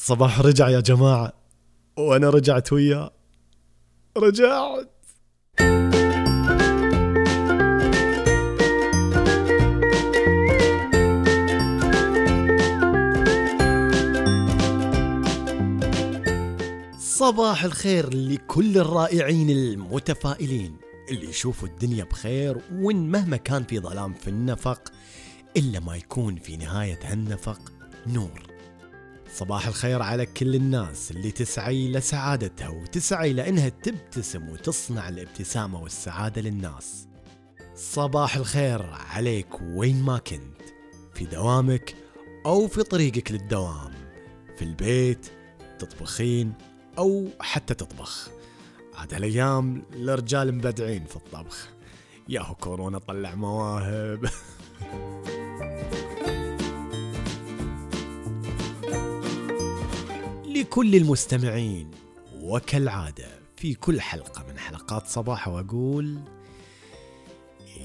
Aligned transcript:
صباح 0.00 0.40
رجع 0.40 0.68
يا 0.68 0.80
جماعة. 0.80 1.32
وأنا 1.96 2.30
رجعت 2.30 2.72
وياه 2.72 3.10
رجعت. 4.16 4.90
صباح 16.98 17.64
الخير 17.64 18.14
لكل 18.14 18.78
الرائعين 18.78 19.50
المتفائلين 19.50 20.76
اللي 21.10 21.28
يشوفوا 21.28 21.68
الدنيا 21.68 22.04
بخير 22.04 22.58
وإن 22.72 23.10
مهما 23.10 23.36
كان 23.36 23.64
في 23.64 23.80
ظلام 23.80 24.14
في 24.14 24.28
النفق 24.28 24.92
إلا 25.56 25.80
ما 25.80 25.96
يكون 25.96 26.36
في 26.36 26.56
نهاية 26.56 26.98
هالنفق 27.02 27.72
نور. 28.06 28.47
صباح 29.34 29.66
الخير 29.66 30.02
على 30.02 30.26
كل 30.26 30.54
الناس 30.54 31.10
اللي 31.10 31.30
تسعي 31.30 31.92
لسعادتها 31.92 32.68
وتسعي 32.68 33.32
لأنها 33.32 33.68
تبتسم 33.68 34.48
وتصنع 34.48 35.08
الابتسامة 35.08 35.82
والسعادة 35.82 36.42
للناس. 36.42 37.08
صباح 37.74 38.36
الخير 38.36 38.82
عليك 38.82 39.60
وين 39.62 40.02
ما 40.02 40.18
كنت 40.18 40.62
في 41.14 41.24
دوامك 41.24 41.94
أو 42.46 42.68
في 42.68 42.82
طريقك 42.82 43.32
للدوام 43.32 43.92
في 44.56 44.64
البيت 44.64 45.26
تطبخين 45.78 46.52
أو 46.98 47.28
حتى 47.40 47.74
تطبخ. 47.74 48.28
عاد 48.94 49.14
هالأيام 49.14 49.82
الرجال 49.92 50.54
مبدعين 50.54 51.04
في 51.04 51.16
الطبخ. 51.16 51.68
ياهو 52.28 52.54
كورونا 52.54 52.98
طلع 52.98 53.34
مواهب. 53.34 54.28
لكل 60.60 60.94
المستمعين 60.94 61.90
وكالعادة 62.40 63.28
في 63.56 63.74
كل 63.74 64.00
حلقة 64.00 64.44
من 64.48 64.58
حلقات 64.58 65.06
صباح 65.06 65.48
وأقول 65.48 66.18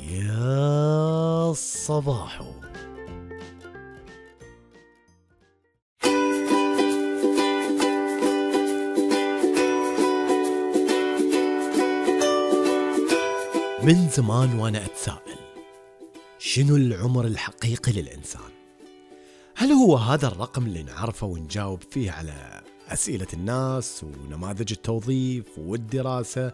يا 0.09 1.53
صباحو 1.53 2.53
من 13.83 14.09
زمان 14.09 14.59
وأنا 14.59 14.85
أتساءل 14.85 15.37
شنو 16.39 16.75
العمر 16.75 17.25
الحقيقي 17.25 17.91
للإنسان؟ 17.91 18.52
هل 19.55 19.71
هو 19.71 19.97
هذا 19.97 20.27
الرقم 20.27 20.65
اللي 20.65 20.83
نعرفه 20.83 21.27
ونجاوب 21.27 21.83
فيه 21.91 22.11
على 22.11 22.61
أسئلة 22.87 23.27
الناس 23.33 24.03
ونماذج 24.03 24.71
التوظيف 24.71 25.45
والدراسة 25.57 26.53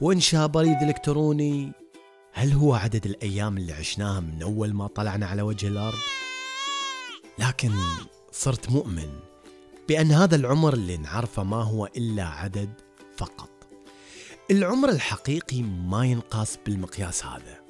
وانشاء 0.00 0.46
بريد 0.46 0.82
إلكتروني؟ 0.82 1.72
هل 2.32 2.52
هو 2.52 2.74
عدد 2.74 3.06
الأيام 3.06 3.56
اللي 3.56 3.72
عشناها 3.72 4.20
من 4.20 4.42
أول 4.42 4.72
ما 4.74 4.86
طلعنا 4.86 5.26
على 5.26 5.42
وجه 5.42 5.68
الأرض؟ 5.68 5.98
لكن 7.38 7.72
صرت 8.32 8.70
مؤمن 8.70 9.08
بأن 9.88 10.12
هذا 10.12 10.36
العمر 10.36 10.74
اللي 10.74 10.96
نعرفه 10.96 11.42
ما 11.42 11.62
هو 11.62 11.86
إلا 11.86 12.24
عدد 12.24 12.70
فقط. 13.16 13.50
العمر 14.50 14.88
الحقيقي 14.88 15.62
ما 15.62 16.06
ينقاس 16.06 16.58
بالمقياس 16.66 17.26
هذا 17.26 17.60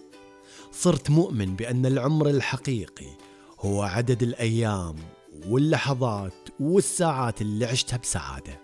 صرت 0.72 1.10
مؤمن 1.10 1.56
بأن 1.56 1.86
العمر 1.86 2.28
الحقيقي 2.28 3.29
هو 3.60 3.82
عدد 3.82 4.22
الأيام 4.22 4.96
واللحظات 5.46 6.48
والساعات 6.60 7.40
اللي 7.42 7.66
عشتها 7.66 7.96
بسعادة. 7.96 8.60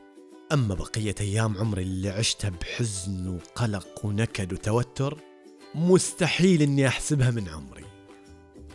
أما 0.52 0.74
بقية 0.74 1.14
أيام 1.20 1.58
عمري 1.58 1.82
اللي 1.82 2.08
عشتها 2.08 2.50
بحزن 2.50 3.28
وقلق 3.28 4.04
ونكد 4.04 4.52
وتوتر 4.52 5.18
مستحيل 5.74 6.62
أني 6.62 6.88
أحسبها 6.88 7.30
من 7.30 7.48
عمري. 7.48 7.84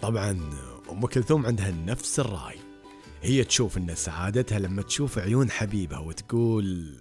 طبعا 0.02 0.50
أم 0.92 1.06
كلثوم 1.06 1.46
عندها 1.46 1.72
نفس 1.72 2.20
الرأي. 2.20 2.58
هي 3.22 3.44
تشوف 3.44 3.78
أن 3.78 3.96
سعادتها 3.96 4.60
لما 4.60 4.81
تشوف 4.81 5.18
عيون 5.20 5.52
حبيبها 5.52 6.00
وتقول 6.00 6.98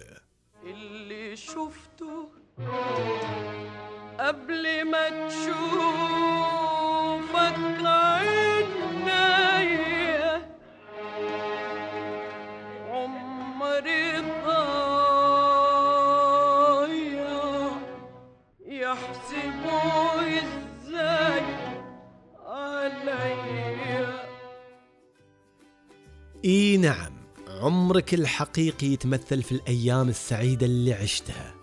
إي 26.45 26.77
نعم 26.77 27.11
عمرك 27.47 28.13
الحقيقي 28.13 28.87
يتمثل 28.87 29.43
في 29.43 29.51
الأيام 29.51 30.09
السعيدة 30.09 30.65
اللي 30.65 30.93
عشتها. 30.93 31.53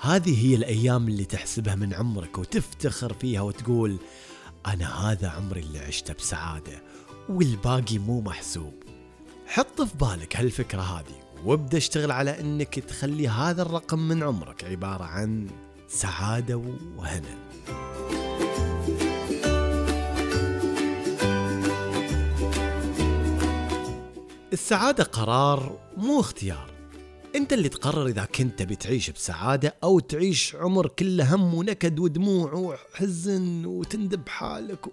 هذه 0.00 0.46
هي 0.46 0.54
الأيام 0.54 1.08
اللي 1.08 1.24
تحسبها 1.24 1.74
من 1.74 1.94
عمرك 1.94 2.38
وتفتخر 2.38 3.12
فيها 3.12 3.40
وتقول 3.40 3.96
أنا 4.66 5.10
هذا 5.10 5.28
عمري 5.28 5.60
اللي 5.60 5.78
عشته 5.78 6.14
بسعادة 6.14 6.82
والباقي 7.28 7.98
مو 7.98 8.20
محسوب. 8.20 8.74
حط 9.46 9.82
في 9.82 9.96
بالك 9.96 10.36
هالفكرة 10.36 10.80
هذه 10.80 11.44
وابدأ 11.44 11.78
اشتغل 11.78 12.10
على 12.10 12.40
إنك 12.40 12.78
تخلي 12.78 13.28
هذا 13.28 13.62
الرقم 13.62 13.98
من 13.98 14.22
عمرك 14.22 14.64
عبارة 14.64 15.04
عن 15.04 15.50
سعادة 15.88 16.56
وهنا. 16.96 17.38
السعادة 24.52 25.04
قرار 25.04 25.78
مو 25.96 26.20
اختيار. 26.20 26.70
انت 27.36 27.52
اللي 27.52 27.68
تقرر 27.68 28.06
إذا 28.06 28.24
كنت 28.24 28.58
تبي 28.58 28.76
تعيش 28.76 29.10
بسعادة 29.10 29.74
أو 29.84 29.98
تعيش 29.98 30.54
عمر 30.54 30.86
كله 30.86 31.34
هم 31.34 31.54
ونكد 31.54 31.98
ودموع 31.98 32.52
وحزن 32.52 33.66
وتندب 33.66 34.28
حالك 34.28 34.86
و... 34.86 34.90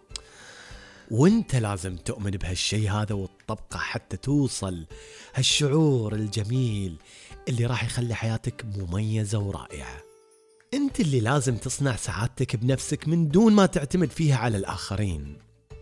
وانت 1.11 1.55
لازم 1.55 1.95
تؤمن 1.95 2.31
بهالشي 2.31 2.89
هذا 2.89 3.15
وتطبقه 3.15 3.77
حتى 3.77 4.17
توصل 4.17 4.85
هالشعور 5.33 6.13
الجميل 6.13 6.95
اللي 7.49 7.65
راح 7.65 7.83
يخلي 7.83 8.13
حياتك 8.13 8.65
مميزة 8.77 9.39
ورائعة. 9.39 10.03
انت 10.73 10.99
اللي 10.99 11.19
لازم 11.19 11.57
تصنع 11.57 11.95
سعادتك 11.95 12.55
بنفسك 12.55 13.07
من 13.07 13.29
دون 13.29 13.53
ما 13.53 13.65
تعتمد 13.65 14.09
فيها 14.09 14.37
على 14.37 14.57
الآخرين. 14.57 15.37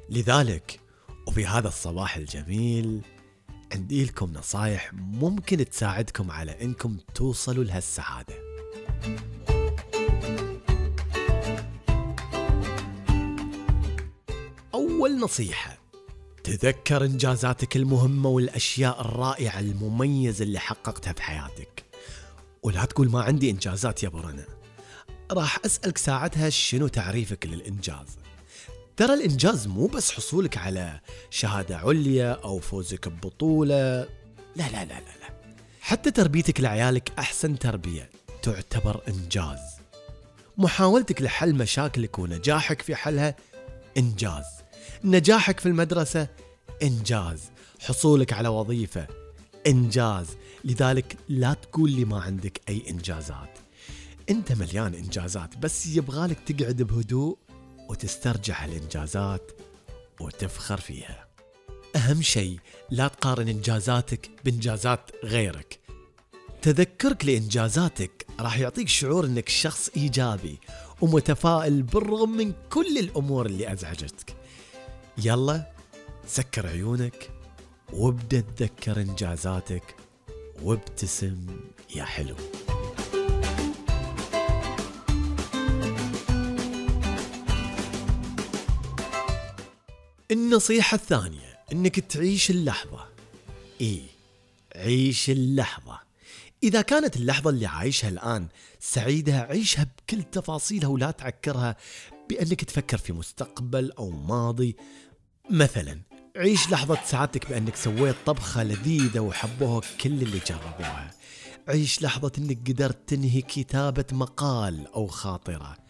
لذلك 0.10 0.80
وفي 1.28 1.46
هذا 1.46 1.68
الصباح 1.68 2.18
الجميل 2.18 3.02
عندي 3.74 4.06
لكم 4.06 4.34
نصايح 4.34 4.94
ممكن 4.94 5.70
تساعدكم 5.70 6.32
على 6.32 6.62
إنكم 6.62 6.98
توصلوا 7.16 7.64
لهالسعادة. 7.64 8.36
أول 14.74 15.20
نصيحة 15.20 15.78
تذكر 16.44 17.06
إنجازاتك 17.06 17.76
المهمة 17.76 18.30
والأشياء 18.30 19.02
الرائعة 19.02 19.60
المميزة 19.60 20.44
اللي 20.44 20.60
حققتها 20.60 21.14
في 21.14 21.22
حياتك. 21.22 21.86
ولا 22.64 22.86
تقول 22.86 23.10
ما 23.12 23.22
عندي 23.22 23.50
إنجازات 23.50 24.04
يا 24.04 24.10
برنا 24.10 24.46
راح 25.32 25.60
أسألك 25.66 25.98
ساعتها 25.98 26.50
شنو 26.50 26.88
تعريفك 26.88 27.46
للإنجاز؟ 27.46 28.18
ترى 28.98 29.14
الإنجاز 29.14 29.68
مو 29.68 29.88
بس 29.88 30.12
حصولك 30.12 30.58
على 30.58 31.00
شهادة 31.30 31.78
عليا 31.78 32.32
أو 32.32 32.60
فوزك 32.60 33.08
ببطولة. 33.08 34.08
لا 34.56 34.70
لا 34.72 34.86
لا 34.86 34.86
لا 34.86 35.18
لا. 35.22 35.34
حتى 35.82 36.12
تربيتك 36.12 36.62
لعيالك 36.62 37.12
أحسن 37.20 37.60
تربية 37.60 38.10
تعتبر 38.44 39.02
إنجاز. 39.08 39.60
محاولتك 40.58 41.22
لحل 41.22 41.56
مشاكلك 41.56 42.20
ونجاحك 42.20 42.82
في 42.82 42.96
حلها 42.96 43.36
إنجاز. 43.98 44.46
نجاحك 45.04 45.60
في 45.60 45.66
المدرسة 45.66 46.28
إنجاز. 46.84 47.42
حصولك 47.80 48.34
على 48.34 48.48
وظيفة 48.48 49.08
إنجاز. 49.68 50.28
لذلك 50.64 51.18
لا 51.30 51.54
تقول 51.54 51.92
لي 51.92 52.06
ما 52.06 52.22
عندك 52.22 52.62
أي 52.70 52.84
إنجازات. 52.90 53.58
أنت 54.30 54.52
مليان 54.52 54.94
إنجازات 54.94 55.58
بس 55.58 55.86
يبغالك 55.88 56.40
تقعد 56.40 56.82
بهدوء 56.82 57.38
وتسترجع 57.90 58.64
هالإنجازات 58.64 59.52
وتفخر 60.20 60.78
فيها. 60.78 61.28
أهم 61.96 62.22
شيء 62.22 62.60
لا 62.90 63.08
تقارن 63.08 63.48
إنجازاتك 63.48 64.30
بإنجازات 64.46 65.12
غيرك. 65.24 65.80
تذكرك 66.62 67.26
لإنجازاتك 67.26 68.26
راح 68.40 68.58
يعطيك 68.58 68.88
شعور 68.88 69.26
أنك 69.26 69.50
شخص 69.50 69.90
إيجابي 69.98 70.60
ومتفائل 71.02 71.82
بالرغم 71.84 72.38
من 72.38 72.54
كل 72.70 72.98
الأمور 72.98 73.46
اللي 73.46 73.74
أزعجتك. 73.74 74.36
يلا 75.18 75.72
سكر 76.28 76.68
عيونك 76.68 77.30
وابدأ 77.94 78.40
تذكر 78.40 79.02
إنجازاتك 79.02 79.96
وابتسم 80.62 81.48
يا 81.96 82.04
حلو. 82.04 82.36
النصيحة 90.32 90.96
الثانية 90.96 91.60
إنك 91.72 92.00
تعيش 92.00 92.50
اللحظة. 92.50 93.08
إي 93.82 94.02
عيش 94.76 95.30
اللحظة. 95.30 96.00
إذا 96.64 96.82
كانت 96.82 97.16
اللحظة 97.16 97.50
اللي 97.50 97.66
عايشها 97.66 98.10
الآن 98.10 98.48
سعيدة 98.80 99.40
عيشها 99.40 99.88
بكل 99.98 100.24
تفاصيلها 100.24 100.88
ولا 100.90 101.12
تعكرها 101.12 101.76
بأنك 102.30 102.64
تفكر 102.64 102.98
في 102.98 103.14
مستقبل 103.14 103.92
أو 103.92 104.10
ماضي. 104.10 104.76
مثلا 105.50 106.02
عيش 106.36 106.70
لحظة 106.70 107.00
سعادتك 107.06 107.50
بأنك 107.50 107.76
سويت 107.76 108.16
طبخة 108.26 108.64
لذيذة 108.64 109.20
وحبوها 109.20 109.82
كل 110.02 110.12
اللي 110.12 110.40
جربوها. 110.48 111.12
عيش 111.68 112.02
لحظة 112.02 112.32
أنك 112.38 112.70
قدرت 112.72 113.10
تنهي 113.10 113.42
كتابة 113.42 114.06
مقال 114.12 114.88
أو 114.88 115.08
خاطرة. 115.08 115.87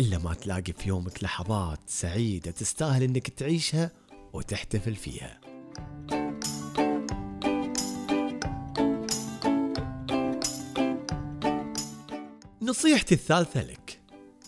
إلا 0.00 0.18
ما 0.18 0.34
تلاقي 0.34 0.72
في 0.72 0.88
يومك 0.88 1.24
لحظات 1.24 1.80
سعيدة 1.86 2.50
تستاهل 2.50 3.02
أنك 3.02 3.28
تعيشها 3.28 3.90
وتحتفل 4.32 4.94
فيها 4.94 5.40
نصيحتي 12.62 13.14
الثالثة 13.14 13.62
لك 13.62 14.00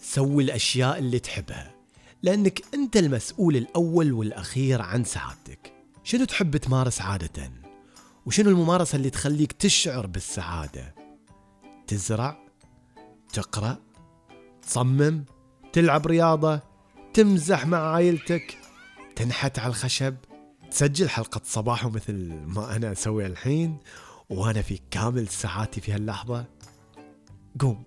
سوي 0.03 0.43
الأشياء 0.45 0.99
اللي 0.99 1.19
تحبها 1.19 1.75
لأنك 2.23 2.63
أنت 2.75 2.97
المسؤول 2.97 3.57
الأول 3.57 4.13
والأخير 4.13 4.83
عن 4.83 5.05
سعادتك 5.05 5.73
شنو 6.05 6.25
تحب 6.25 6.57
تمارس 6.57 7.01
عادة؟ 7.01 7.53
وشنو 8.27 8.51
الممارسة 8.51 8.97
اللي 8.97 9.11
تخليك 9.11 9.53
تشعر 9.53 10.07
بالسعادة؟ 10.07 10.95
تزرع؟ 11.87 12.39
تقرأ؟ 13.33 13.79
تصمم؟ 14.63 15.25
تلعب 15.73 16.07
رياضة؟ 16.07 16.61
تمزح 17.15 17.67
مع 17.67 17.79
عائلتك؟ 17.79 18.59
تنحت 19.17 19.59
على 19.59 19.69
الخشب؟ 19.69 20.15
تسجل 20.71 21.09
حلقة 21.09 21.41
صباح 21.45 21.87
مثل 21.87 22.35
ما 22.47 22.77
أنا 22.77 22.93
أسوي 22.93 23.27
الحين 23.27 23.77
وأنا 24.31 24.63
في 24.63 24.81
كامل 24.91 25.29
سعادتي 25.29 25.81
في 25.81 25.93
هاللحظة؟ 25.93 26.45
قوم 27.61 27.83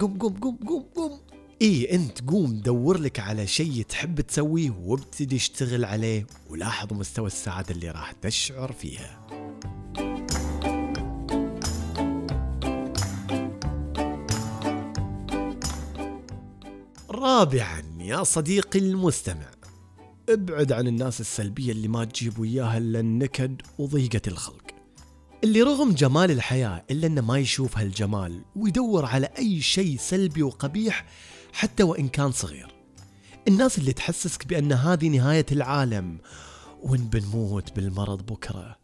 قوم 0.00 0.18
قوم 0.18 0.36
قوم 0.36 0.56
قوم 0.68 0.82
قوم 0.94 1.20
إي 1.62 1.94
أنت 1.94 2.30
قوم 2.30 2.60
دور 2.60 2.98
لك 2.98 3.20
على 3.20 3.46
شيء 3.46 3.82
تحب 3.88 4.20
تسويه 4.20 4.70
وابتدي 4.70 5.36
اشتغل 5.36 5.84
عليه 5.84 6.26
ولاحظ 6.50 6.92
مستوى 6.92 7.26
السعادة 7.26 7.74
اللي 7.74 7.90
راح 7.90 8.12
تشعر 8.12 8.72
فيها 8.72 9.20
رابعا 17.20 17.82
يا 17.98 18.22
صديقي 18.22 18.78
المستمع. 18.78 19.50
ابعد 20.28 20.72
عن 20.72 20.86
الناس 20.86 21.20
السلبية 21.20 21.72
اللي 21.72 21.88
ما 21.88 22.04
تجيب 22.04 22.38
وياها 22.38 22.78
إلا 22.78 23.00
النكد 23.00 23.62
وضيقة 23.78 24.20
الخلق. 24.26 24.62
اللي 25.44 25.62
رغم 25.62 25.92
جمال 25.92 26.30
الحياة 26.30 26.84
إلا 26.90 27.06
أنه 27.06 27.20
ما 27.20 27.38
يشوف 27.38 27.78
هالجمال 27.78 28.42
ويدور 28.56 29.04
على 29.04 29.28
أي 29.38 29.60
شيء 29.60 29.96
سلبي 29.98 30.42
وقبيح 30.42 31.04
حتى 31.52 31.82
وإن 31.82 32.08
كان 32.08 32.32
صغير. 32.32 32.74
الناس 33.48 33.78
اللي 33.78 33.92
تحسسك 33.92 34.46
بأن 34.46 34.72
هذه 34.72 35.08
نهاية 35.08 35.46
العالم 35.52 36.18
وإن 36.82 37.08
بنموت 37.08 37.76
بالمرض 37.76 38.26
بكرة 38.26 38.76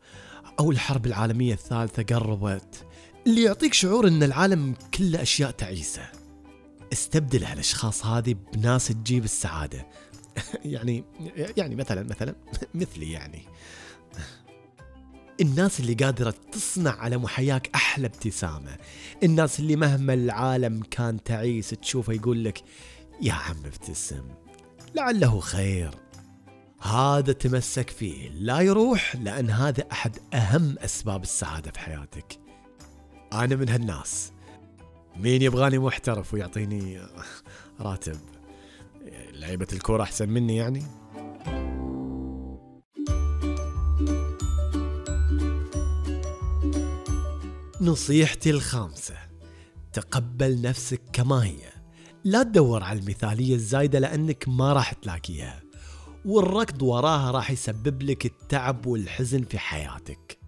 أو 0.60 0.70
الحرب 0.70 1.06
العالمية 1.06 1.54
الثالثة 1.54 2.02
قربت 2.02 2.84
اللي 3.26 3.42
يعطيك 3.42 3.74
شعور 3.74 4.08
أن 4.08 4.22
العالم 4.22 4.74
كله 4.94 5.22
أشياء 5.22 5.50
تعيسة. 5.50 6.25
استبدل 6.92 7.44
هالأشخاص 7.44 8.06
هذه 8.06 8.34
بناس 8.52 8.88
تجيب 8.88 9.24
السعادة. 9.24 9.86
يعني 10.64 11.04
يعني 11.56 11.74
مثلا 11.74 12.02
مثلا 12.02 12.34
مثلي 12.74 13.12
يعني. 13.12 13.42
الناس 15.40 15.80
اللي 15.80 15.94
قادرة 15.94 16.34
تصنع 16.52 16.90
على 16.90 17.16
محياك 17.16 17.70
أحلى 17.74 18.06
ابتسامة. 18.06 18.76
الناس 19.22 19.60
اللي 19.60 19.76
مهما 19.76 20.14
العالم 20.14 20.82
كان 20.90 21.22
تعيس 21.22 21.70
تشوفه 21.70 22.12
يقول 22.12 22.44
لك 22.44 22.62
يا 23.22 23.32
عم 23.32 23.56
ابتسم 23.64 24.24
لعله 24.94 25.40
خير. 25.40 25.90
هذا 26.80 27.32
تمسك 27.32 27.90
فيه 27.90 28.28
لا 28.28 28.60
يروح 28.60 29.16
لأن 29.16 29.50
هذا 29.50 29.84
أحد 29.92 30.18
أهم 30.34 30.78
أسباب 30.78 31.22
السعادة 31.22 31.70
في 31.70 31.78
حياتك. 31.78 32.38
أنا 33.32 33.56
من 33.56 33.68
هالناس. 33.68 34.32
مين 35.20 35.42
يبغاني 35.42 35.78
محترف 35.78 36.34
ويعطيني 36.34 37.00
راتب؟ 37.80 38.16
لعيبة 39.32 39.66
الكورة 39.72 40.02
أحسن 40.02 40.28
مني 40.28 40.56
يعني؟ 40.56 40.82
نصيحتي 47.80 48.50
الخامسة 48.50 49.14
تقبل 49.92 50.62
نفسك 50.62 51.00
كما 51.12 51.44
هي. 51.44 51.72
لا 52.24 52.42
تدور 52.42 52.82
على 52.82 52.98
المثالية 52.98 53.54
الزايدة 53.54 53.98
لأنك 53.98 54.44
ما 54.48 54.72
راح 54.72 54.92
تلاقيها. 54.92 55.62
والركض 56.24 56.82
وراها 56.82 57.30
راح 57.30 57.50
يسبب 57.50 58.02
لك 58.02 58.26
التعب 58.26 58.86
والحزن 58.86 59.42
في 59.42 59.58
حياتك. 59.58 60.38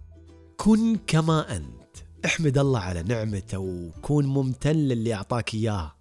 كن 0.57 0.97
كما 1.07 1.55
أنت. 1.57 1.78
احمد 2.25 2.57
الله 2.57 2.79
على 2.79 3.03
نعمته 3.03 3.57
وكون 3.59 4.25
ممتن 4.25 4.75
للي 4.75 5.13
أعطاك 5.13 5.53
إياه. 5.53 5.95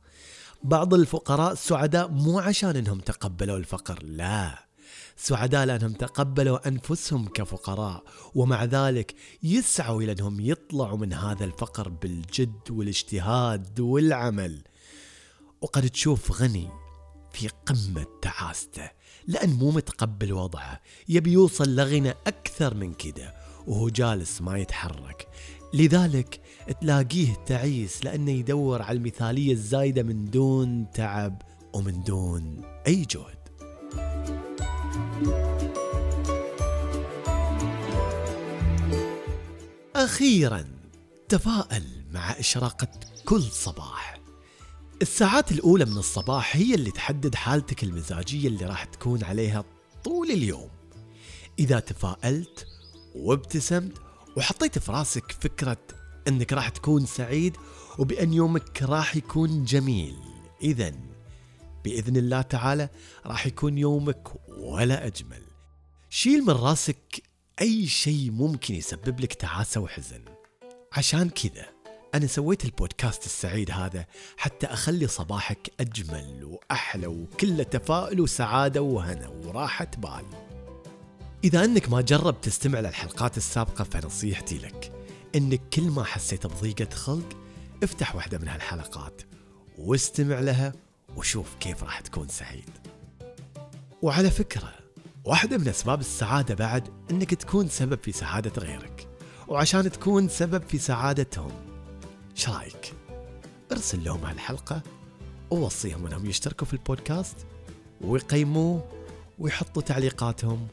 بعض 0.62 0.94
الفقراء 0.94 1.55
سعداء 1.55 2.09
مو 2.09 2.38
عشان 2.38 2.76
إنهم 2.76 3.00
تقبلوا 3.00 3.56
الفقر 3.56 4.03
لا. 4.03 4.69
سعداء 5.17 5.65
لأنهم 5.65 5.93
تقبلوا 5.93 6.69
أنفسهم 6.69 7.29
كفقراء 7.29 8.03
ومع 8.35 8.65
ذلك 8.65 9.15
يسعوا 9.43 10.03
إلى 10.03 10.12
أنهم 10.12 10.41
يطلعوا 10.41 10.99
من 10.99 11.12
هذا 11.12 11.44
الفقر 11.44 11.88
بالجد 11.88 12.70
والاجتهاد 12.70 13.81
والعمل. 13.81 14.62
وقد 15.61 15.91
تشوف 15.91 16.43
غني 16.43 16.69
في 17.32 17.49
قمة 17.49 18.06
تعاسته 18.23 18.91
لأن 19.26 19.50
مو 19.50 19.70
متقبل 19.70 20.32
وضعه. 20.32 20.81
يبي 21.09 21.32
يوصل 21.32 21.76
لغنى 21.76 22.11
أكثر 22.11 22.75
من 22.75 22.94
كده 22.94 23.35
وهو 23.67 23.88
جالس 23.88 24.43
ما 24.43 24.59
يتحرك. 24.59 25.29
لذلك 25.75 26.41
تلاقيه 26.81 27.34
تعيس 27.46 28.05
لأنه 28.05 28.31
يدور 28.31 28.82
على 28.82 28.98
المثالية 28.98 29.53
الزايدة 29.53 30.03
من 30.03 30.25
دون 30.25 30.91
تعب 30.94 31.43
ومن 31.72 32.03
دون 32.03 32.63
أي 32.87 33.05
جهد. 33.05 33.39
أخيرا 39.96 40.65
تفاءل 41.29 41.84
مع 42.10 42.31
إشراقة 42.31 42.89
كل 43.25 43.43
صباح. 43.43 44.20
الساعات 45.03 45.53
الأولى 45.53 45.84
من 45.84 45.98
الصباح 45.98 46.56
هي 46.56 46.75
اللي 46.75 46.91
تحدد 46.91 47.34
حالتك 47.34 47.84
المزاجية 47.84 48.48
اللي 48.48 48.67
راح 48.67 48.84
تكون 48.84 49.25
عليها 49.25 49.65
طول 50.05 50.31
اليوم. 50.31 50.69
إذا 51.58 51.81
تفائلت 51.81 52.67
وابتسمت 53.15 54.07
وحطيت 54.38 54.78
في 54.78 54.92
راسك 54.92 55.32
فكرة 55.32 55.78
أنك 56.28 56.52
راح 56.52 56.68
تكون 56.68 57.06
سعيد 57.06 57.56
وبأن 57.98 58.32
يومك 58.32 58.82
راح 58.82 59.16
يكون 59.16 59.64
جميل. 59.64 60.16
إذا 60.62 60.92
بإذن 61.84 62.16
الله 62.16 62.42
تعالى 62.42 62.88
راح 63.26 63.46
يكون 63.46 63.78
يومك 63.78 64.28
ولا 64.48 65.06
أجمل. 65.06 65.42
شيل 66.10 66.42
من 66.42 66.50
راسك 66.50 67.22
أي 67.60 67.86
شيء 67.86 68.30
ممكن 68.30 68.74
يسبب 68.74 69.20
لك 69.20 69.34
تعاسة 69.34 69.80
وحزن. 69.80 70.24
عشان 70.92 71.30
كذا 71.30 71.66
أنا 72.14 72.26
سويت 72.26 72.64
البودكاست 72.64 73.26
السعيد 73.26 73.70
هذا 73.70 74.06
حتى 74.36 74.66
أخلي 74.66 75.06
صباحك 75.06 75.72
أجمل 75.80 76.44
وأحلى 76.44 77.06
وكله 77.06 77.62
تفاؤل 77.62 78.20
وسعادة 78.20 78.82
وهنا 78.82 79.28
وراحة 79.28 79.90
بال. 79.98 80.47
إذا 81.44 81.64
أنك 81.64 81.88
ما 81.88 82.00
جربت 82.00 82.44
تستمع 82.44 82.80
للحلقات 82.80 83.36
السابقة 83.36 83.84
فنصيحتي 83.84 84.58
لك 84.58 84.92
أنك 85.36 85.60
كل 85.72 85.82
ما 85.82 86.04
حسيت 86.04 86.46
بضيقة 86.46 86.94
خلق 86.94 87.36
افتح 87.82 88.14
واحدة 88.14 88.38
من 88.38 88.48
هالحلقات 88.48 89.22
واستمع 89.78 90.40
لها 90.40 90.72
وشوف 91.16 91.54
كيف 91.60 91.82
راح 91.82 92.00
تكون 92.00 92.28
سعيد. 92.28 92.70
وعلى 94.02 94.30
فكرة 94.30 94.72
واحدة 95.24 95.58
من 95.58 95.68
أسباب 95.68 96.00
السعادة 96.00 96.54
بعد 96.54 96.88
أنك 97.10 97.34
تكون 97.34 97.68
سبب 97.68 97.98
في 98.02 98.12
سعادة 98.12 98.62
غيرك. 98.62 99.08
وعشان 99.48 99.90
تكون 99.90 100.28
سبب 100.28 100.62
في 100.68 100.78
سعادتهم 100.78 101.50
شرايك 102.34 102.94
ارسل 103.72 104.04
لهم 104.04 104.24
هالحلقة 104.24 104.82
ووصيهم 105.50 106.06
أنهم 106.06 106.26
يشتركوا 106.26 106.66
في 106.66 106.72
البودكاست 106.72 107.36
ويقيموه 108.00 108.84
ويحطوا 109.38 109.82
تعليقاتهم 109.82 110.68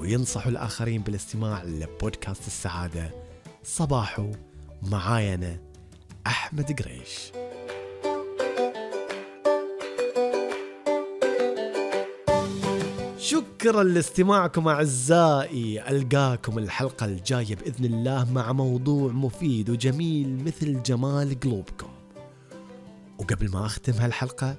وينصحوا 0.00 0.52
الآخرين 0.52 1.02
بالاستماع 1.02 1.64
لبودكاست 1.64 2.46
السعادة. 2.46 3.10
صباحو 3.64 4.32
معاي 4.82 5.34
أنا 5.34 5.58
أحمد 6.26 6.82
قريش. 6.82 7.32
شكرا 13.18 13.82
لاستماعكم 13.82 14.68
أعزائي. 14.68 15.88
ألقاكم 15.88 16.58
الحلقة 16.58 17.06
الجاية 17.06 17.54
بإذن 17.56 17.84
الله 17.84 18.32
مع 18.32 18.52
موضوع 18.52 19.12
مفيد 19.12 19.70
وجميل 19.70 20.44
مثل 20.44 20.82
جمال 20.82 21.40
قلوبكم. 21.40 21.90
وقبل 23.18 23.50
ما 23.50 23.66
أختم 23.66 23.92
هالحلقة 23.92 24.56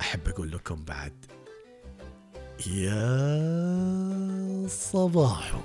أحب 0.00 0.28
أقول 0.28 0.50
لكم 0.52 0.84
بعد. 0.84 1.12
يا 2.66 4.13
صباحو 4.74 5.58